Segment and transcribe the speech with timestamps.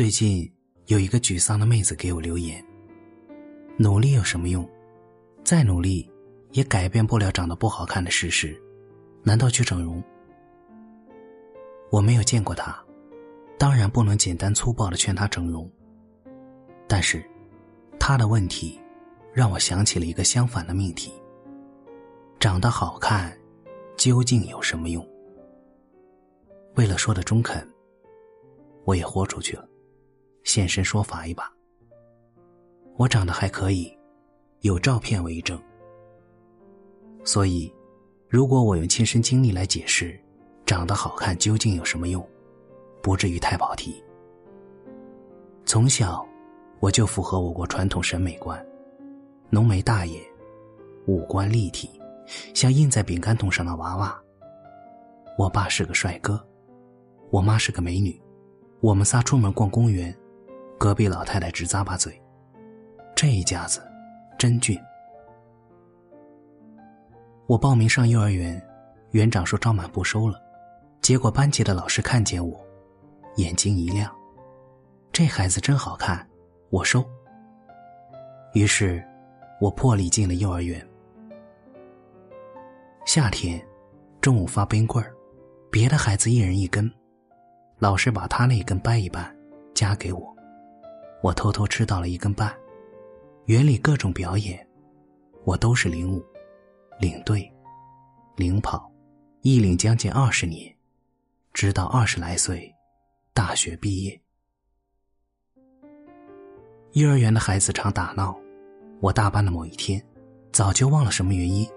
[0.00, 0.50] 最近
[0.86, 2.64] 有一个沮丧的妹子给我留言
[3.76, 4.66] ：“努力有什么用？
[5.44, 6.10] 再努力
[6.52, 8.58] 也改变不了长得不好看的事实。
[9.22, 10.02] 难道去整容？”
[11.92, 12.82] 我没有见过她，
[13.58, 15.70] 当然不能简单粗暴的劝她整容。
[16.88, 17.22] 但是，
[17.98, 18.80] 她的问题
[19.34, 21.12] 让我想起了一个相反的命题：
[22.38, 23.38] 长得好看
[23.98, 25.06] 究竟有什么用？
[26.76, 27.62] 为了说的中肯，
[28.86, 29.66] 我也豁出去了。
[30.42, 31.50] 现身说法一把。
[32.96, 33.96] 我长得还可以，
[34.60, 35.60] 有照片为证。
[37.24, 37.72] 所以，
[38.28, 40.18] 如果我用亲身经历来解释，
[40.66, 42.26] 长得好看究竟有什么用，
[43.02, 44.02] 不至于太跑题。
[45.64, 46.26] 从小，
[46.80, 48.64] 我就符合我国传统审美观：
[49.50, 50.22] 浓眉大眼，
[51.06, 51.90] 五官立体，
[52.54, 54.20] 像印在饼干桶上的娃娃。
[55.38, 56.44] 我爸是个帅哥，
[57.30, 58.20] 我妈是个美女，
[58.80, 60.14] 我们仨出门逛公园。
[60.80, 62.18] 隔壁老太太直咂巴嘴，
[63.14, 63.82] 这一家子
[64.38, 64.80] 真俊。
[67.46, 68.58] 我报名上幼儿园，
[69.10, 70.42] 园长说招满不收了，
[71.02, 72.58] 结果班级的老师看见我，
[73.36, 74.10] 眼睛一亮，
[75.12, 76.26] 这孩子真好看，
[76.70, 77.04] 我收。
[78.54, 79.06] 于是，
[79.60, 80.82] 我破例进了幼儿园。
[83.04, 83.62] 夏天，
[84.18, 85.12] 中午发冰棍儿，
[85.70, 86.90] 别的孩子一人一根，
[87.78, 89.36] 老师把他那根掰一半，
[89.74, 90.34] 夹给我。
[91.22, 92.54] 我偷偷吃到了一根半，
[93.44, 94.66] 园里各种表演，
[95.44, 96.24] 我都是领舞、
[96.98, 97.50] 领队、
[98.36, 98.90] 领跑，
[99.42, 100.74] 一领将近二十年，
[101.52, 102.74] 直到二十来岁，
[103.34, 104.18] 大学毕业。
[106.92, 108.34] 幼儿园的孩子常打闹，
[109.00, 110.02] 我大班的某一天，
[110.52, 111.68] 早就忘了什么原因，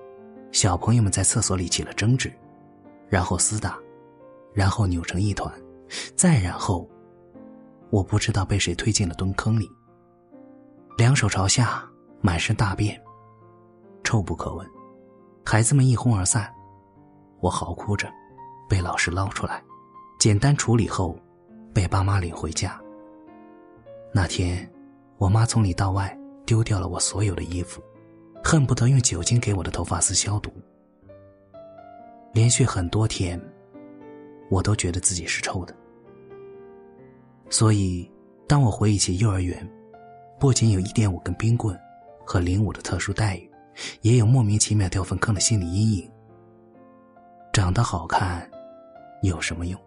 [0.53, 2.31] 小朋友们在厕所里起了争执，
[3.09, 3.77] 然后厮打，
[4.53, 5.53] 然后扭成一团，
[6.15, 6.89] 再然后。
[7.93, 9.69] 我不知道被谁推进了蹲坑里，
[10.97, 11.87] 两手朝下，
[12.21, 12.99] 满身大便，
[14.03, 14.67] 臭不可闻。
[15.45, 16.51] 孩子们一哄而散，
[17.39, 18.11] 我嚎哭着，
[18.67, 19.63] 被老师捞出来，
[20.17, 21.15] 简单处理后，
[21.71, 22.81] 被爸妈领回家。
[24.11, 24.67] 那天，
[25.19, 26.17] 我妈从里到外
[26.47, 27.79] 丢掉了我所有的衣服，
[28.43, 30.51] 恨不得用酒精给我的头发丝消毒。
[32.33, 33.39] 连续很多天，
[34.49, 35.75] 我都觉得自己是臭的。
[37.49, 38.09] 所以，
[38.47, 39.69] 当我回忆起幼儿园，
[40.39, 41.79] 不仅有一点五根冰棍
[42.25, 43.51] 和零五的特殊待遇，
[44.01, 46.11] 也有莫名其妙掉粪坑的心理阴影。
[47.51, 48.49] 长得好看
[49.21, 49.79] 有什么用？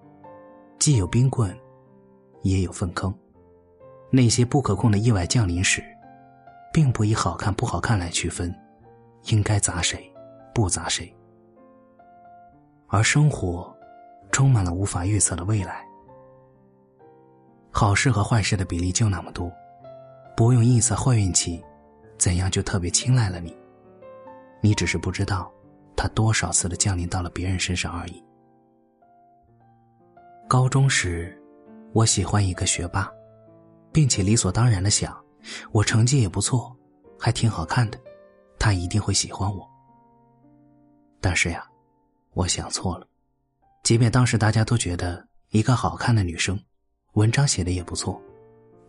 [0.79, 1.57] 既有冰棍，
[2.43, 3.13] 也有粪坑。
[4.11, 5.83] 那些不可控的意外降临时，
[6.73, 8.55] 并不以好看不好看来区分，
[9.25, 10.11] 应该砸谁，
[10.55, 11.13] 不砸谁。
[12.89, 13.75] 而生活，
[14.31, 15.86] 充满了无法预测的未来。
[17.79, 19.53] 好事和坏事的比例就那么多，
[20.35, 21.63] 不用臆测坏运气，
[22.17, 23.55] 怎样就特别青睐了你？
[24.63, 25.53] 你只是不知道，
[25.95, 28.25] 它多少次的降临到了别人身上而已。
[30.49, 31.39] 高中时，
[31.93, 33.13] 我喜欢一个学霸，
[33.93, 35.15] 并且理所当然的想，
[35.71, 36.75] 我成绩也不错，
[37.19, 38.01] 还挺好看的，
[38.59, 39.69] 他一定会喜欢我。
[41.21, 41.63] 但是呀，
[42.33, 43.07] 我想错了，
[43.83, 46.59] 即便当时大家都觉得一个好看的女生。
[47.17, 48.21] 文章写的也不错，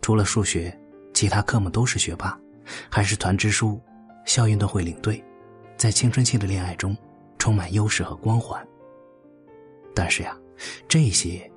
[0.02, 0.78] 除了数学，
[1.14, 2.38] 其他科目都是学霸，
[2.90, 3.80] 还是团支书、
[4.26, 5.24] 校运动会领队，
[5.78, 6.94] 在青春期的恋爱中
[7.38, 8.62] 充满优势和光环。
[9.94, 10.38] 但是呀，
[10.86, 11.50] 这些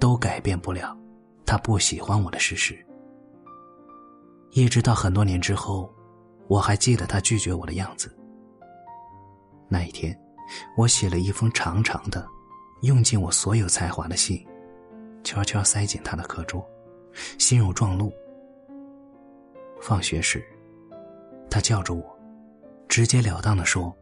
[0.00, 0.96] 都改变不了
[1.44, 2.74] 他不喜欢我的事实。
[4.52, 5.92] 一直到很多年之后，
[6.48, 8.10] 我还记得他拒绝我的样子。
[9.68, 10.18] 那一天，
[10.74, 12.26] 我写了一封长长的、
[12.80, 14.42] 用尽我所有才华的信。
[15.24, 16.64] 悄悄塞进他的课桌，
[17.38, 18.12] 心如撞鹿。
[19.80, 20.44] 放学时，
[21.50, 22.18] 他叫着我，
[22.88, 23.94] 直截了当的说：“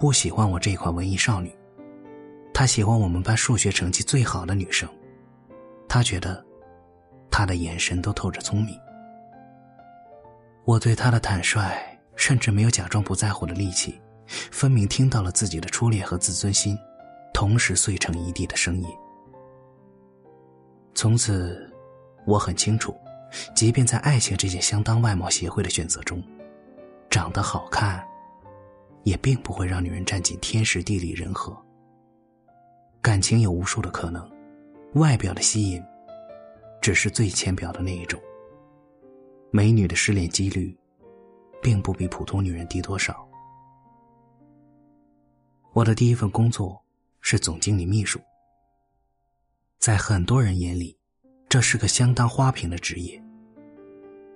[0.00, 1.54] 不喜欢我这款文艺少女，
[2.52, 4.88] 他喜欢我们班数学成绩最好的女生。
[5.88, 6.44] 他觉得，
[7.30, 8.76] 他的眼神都透着聪明。”
[10.64, 11.76] 我对他的坦率，
[12.16, 16.78] 甚至没有假装不在乎的力气，分明听到了自己的初恋和自尊心，
[17.34, 18.88] 同时碎成一地的声音。
[20.94, 21.70] 从此，
[22.26, 22.94] 我很清楚，
[23.54, 26.22] 即便在爱情这件相当外貌协会的选择中，
[27.08, 28.06] 长得好看，
[29.04, 31.56] 也并不会让女人占尽天时地利人和。
[33.00, 34.30] 感情有无数的可能，
[34.94, 35.82] 外表的吸引，
[36.80, 38.20] 只是最浅表的那一种。
[39.50, 40.76] 美女的失恋几率，
[41.60, 43.26] 并不比普通女人低多少。
[45.72, 46.80] 我的第一份工作
[47.22, 48.20] 是总经理秘书。
[49.82, 50.96] 在很多人眼里，
[51.48, 53.20] 这是个相当花瓶的职业。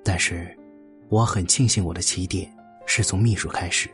[0.02, 0.52] 但是，
[1.08, 2.52] 我很庆幸我的起点
[2.84, 3.88] 是从秘书开始。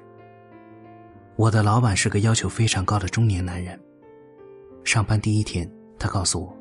[1.37, 3.79] 我的老板是个要求非常高的中年男人。
[4.83, 6.57] 上班第一天，他告诉我，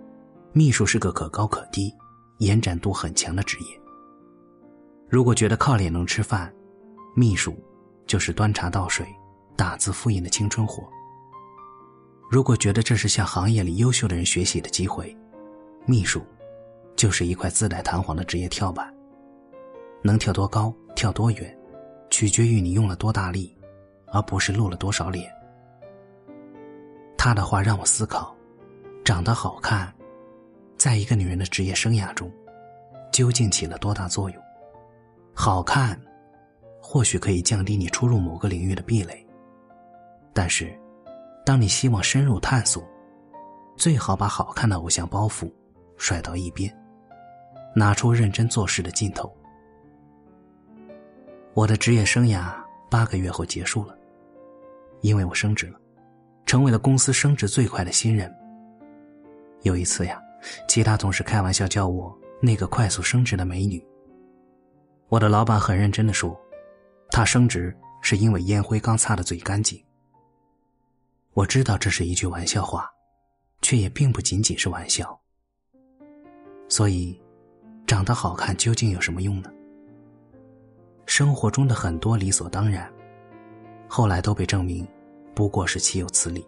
[0.51, 1.95] 秘书是个可高可低、
[2.39, 3.67] 延展度很强的职业。
[5.07, 6.53] 如果觉得靠脸能吃饭，
[7.15, 7.57] 秘书
[8.05, 9.07] 就是端茶倒水、
[9.55, 10.83] 打字复印的青春活。
[12.31, 15.13] 如果觉得这是向行业里优秀的人学习的机会，
[15.85, 16.21] 秘书
[16.95, 18.89] 就是一块自带弹簧的职业跳板。
[20.01, 21.59] 能跳多高、跳多远，
[22.09, 23.53] 取决于你用了多大力，
[24.13, 25.29] 而不是露了多少脸。
[27.17, 28.33] 他的话让我思考：
[29.03, 29.93] 长得好看，
[30.77, 32.31] 在一个女人的职业生涯中，
[33.11, 34.41] 究竟起了多大作用？
[35.33, 35.99] 好看，
[36.81, 39.27] 或许可以降低你出入某个领域的壁垒，
[40.31, 40.73] 但是。
[41.45, 42.83] 当你希望深入探索，
[43.75, 45.51] 最好把好看的偶像包袱
[45.97, 46.71] 甩到一边，
[47.75, 49.31] 拿出认真做事的劲头。
[51.53, 52.53] 我的职业生涯
[52.89, 53.97] 八个月后结束了，
[55.01, 55.79] 因为我升职了，
[56.45, 58.33] 成为了公司升职最快的新人。
[59.63, 60.21] 有一次呀，
[60.67, 63.83] 其他同事开玩笑叫我那个快速升职的美女。
[65.09, 66.39] 我的老板很认真的说，
[67.09, 69.83] 他升职是因为烟灰缸擦的最干净。
[71.33, 72.89] 我知道这是一句玩笑话，
[73.61, 75.17] 却也并不仅仅是玩笑。
[76.67, 77.17] 所以，
[77.87, 79.49] 长得好看究竟有什么用呢？
[81.05, 82.91] 生活中的很多理所当然，
[83.87, 84.85] 后来都被证明
[85.33, 86.45] 不过是岂有此理。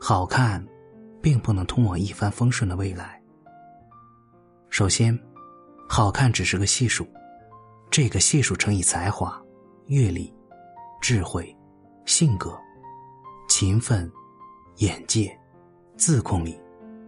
[0.00, 0.64] 好看，
[1.20, 3.20] 并不能通往一帆风顺的未来。
[4.68, 5.18] 首先，
[5.88, 7.04] 好看只是个系数，
[7.90, 9.40] 这个系数乘以才华、
[9.86, 10.32] 阅历、
[11.00, 11.56] 智慧、
[12.06, 12.56] 性格。
[13.54, 14.10] 勤奋、
[14.76, 15.30] 眼界、
[15.94, 16.58] 自控力、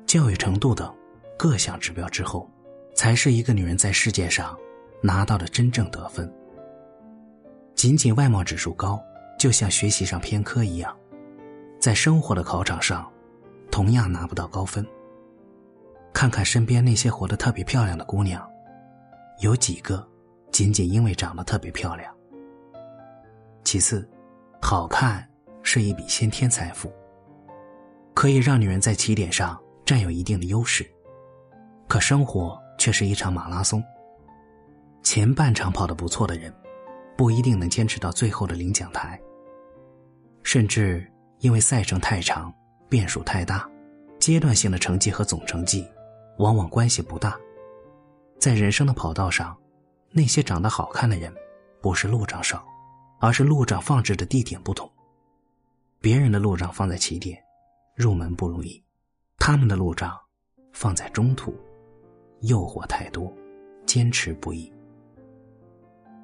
[0.05, 0.95] 教育程度等
[1.39, 2.47] 各项指标之后，
[2.95, 4.55] 才是一个女人在世界上
[5.01, 6.31] 拿到的真正得分。
[7.75, 9.03] 仅仅外貌指数高，
[9.39, 10.95] 就像学习上偏科一样，
[11.81, 13.11] 在生活的考场上
[13.71, 14.87] 同样拿不到高分。
[16.13, 18.47] 看看身边那些活得特别漂亮的姑娘，
[19.41, 20.07] 有几个
[20.53, 22.15] 仅仅因为长得特别漂亮？
[23.65, 24.07] 其次，
[24.61, 25.27] 好看。
[25.67, 26.93] 是一笔先天财富，
[28.13, 30.89] 可以让女人在起点上占有一定的优势。
[31.89, 33.83] 可生活却是一场马拉松，
[35.03, 36.55] 前半场跑得不错的人，
[37.17, 39.19] 不一定能坚持到最后的领奖台。
[40.43, 42.55] 甚至因为赛程太长，
[42.89, 43.69] 变数太大，
[44.21, 45.87] 阶段性的成绩和总成绩
[46.39, 47.37] 往往关系不大。
[48.39, 49.57] 在人生的跑道上，
[50.11, 51.33] 那些长得好看的人，
[51.81, 52.63] 不是路障少，
[53.19, 54.91] 而是路障放置的地点不同。
[56.05, 57.43] 别人的路障放在起点，
[57.95, 58.79] 入门不容易；
[59.39, 60.15] 他们的路障
[60.71, 61.57] 放在中途，
[62.43, 63.33] 诱惑太多，
[63.87, 64.71] 坚持不易。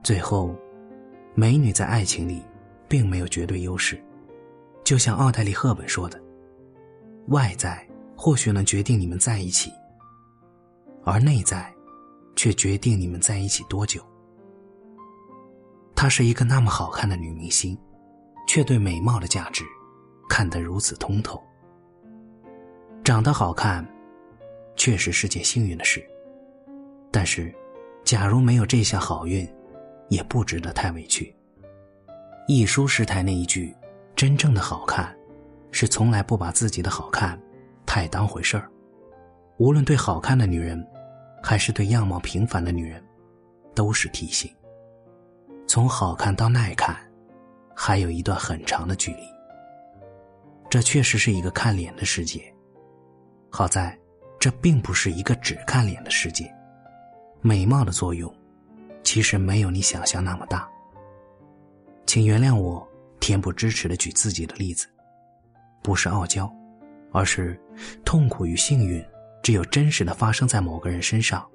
[0.04, 0.54] 最后，
[1.34, 2.42] 美女在爱情里
[2.90, 3.98] 并没有绝对优势，
[4.84, 6.22] 就像奥黛丽·赫本说的
[7.28, 7.82] ：“外在
[8.14, 9.72] 或许能决定你们在一起，
[11.04, 11.74] 而内在
[12.36, 14.04] 却决定你们在一起多久。”
[15.96, 17.74] 她是一个那么好看的女明星。
[18.52, 19.62] 却对美貌的价值
[20.28, 21.40] 看得如此通透。
[23.04, 23.86] 长得好看，
[24.74, 26.04] 确实是件幸运的事。
[27.12, 27.54] 但是，
[28.02, 29.48] 假如没有这项好运，
[30.08, 31.32] 也不值得太委屈。
[32.48, 33.72] 一书师太那一句
[34.16, 35.16] ：“真正的好看，
[35.70, 37.40] 是从来不把自己的好看
[37.86, 38.68] 太当回事儿。”
[39.58, 40.84] 无论对好看的女人，
[41.40, 43.00] 还是对样貌平凡的女人，
[43.76, 44.52] 都是提醒。
[45.68, 46.96] 从好看到耐看。
[47.82, 49.22] 还有一段很长的距离。
[50.68, 52.54] 这确实是一个看脸的世界，
[53.48, 53.98] 好在，
[54.38, 56.54] 这并不是一个只看脸的世界。
[57.40, 58.30] 美貌的作用，
[59.02, 60.68] 其实没有你想象那么大。
[62.04, 62.86] 请原谅我
[63.18, 64.86] 恬不知耻的举自己的例子，
[65.82, 66.52] 不是傲娇，
[67.12, 67.58] 而是
[68.04, 69.02] 痛苦与幸运，
[69.42, 71.48] 只有真实的发生在某个人身上，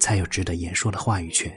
[0.00, 1.56] 才有值得言说的话语权。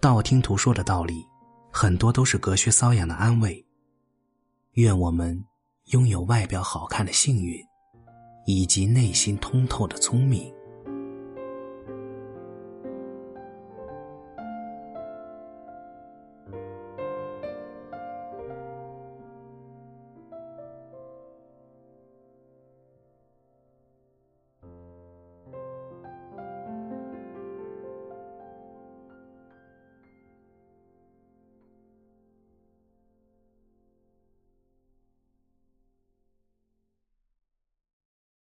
[0.00, 1.26] 道听途说的道理。
[1.70, 3.64] 很多都是隔靴搔痒的安慰。
[4.72, 5.44] 愿我们
[5.86, 7.60] 拥有外表好看的幸运，
[8.46, 10.52] 以及内心通透的聪明。